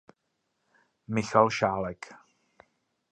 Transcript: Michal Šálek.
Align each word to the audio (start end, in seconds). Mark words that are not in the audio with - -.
Michal 1.05 1.49
Šálek. 1.49 2.15